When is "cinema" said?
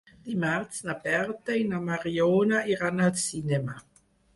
3.31-3.83